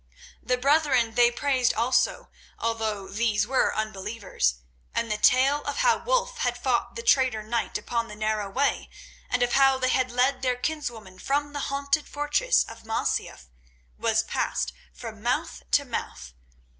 [0.41, 4.55] The brethren they praised also, although these were unbelievers,
[4.95, 8.89] and the tale of how Wulf had fought the traitor knight upon the Narrow Way,
[9.29, 13.45] and of how they had led their kinswoman from the haunted fortress of Masyaf,
[13.95, 16.33] was passed from mouth to mouth.